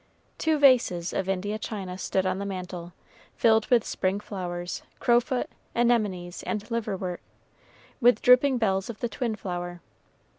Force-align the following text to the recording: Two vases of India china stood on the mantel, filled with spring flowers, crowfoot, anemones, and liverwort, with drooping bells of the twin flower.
Two 0.39 0.57
vases 0.57 1.13
of 1.13 1.29
India 1.29 1.59
china 1.59 1.95
stood 1.95 2.25
on 2.25 2.39
the 2.39 2.43
mantel, 2.47 2.91
filled 3.35 3.67
with 3.67 3.85
spring 3.85 4.19
flowers, 4.19 4.81
crowfoot, 4.99 5.45
anemones, 5.75 6.41
and 6.41 6.61
liverwort, 6.71 7.19
with 7.99 8.19
drooping 8.23 8.57
bells 8.57 8.89
of 8.89 8.99
the 9.01 9.07
twin 9.07 9.35
flower. 9.35 9.79